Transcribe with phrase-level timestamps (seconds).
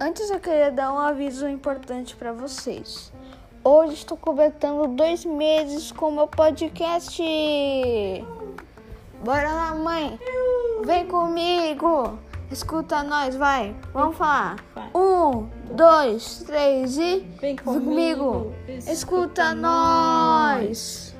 [0.00, 3.12] Antes eu queria dar um aviso importante para vocês.
[3.62, 7.22] Hoje estou completando dois meses com meu podcast.
[9.24, 10.18] Bora lá, mãe.
[10.84, 12.18] Vem comigo.
[12.50, 13.74] Escuta nós, vai.
[13.92, 14.56] Vamos falar.
[14.94, 17.20] Um, dois, três e.
[17.40, 17.84] Vem comigo.
[17.84, 18.54] comigo.
[18.90, 21.13] Escuta nós.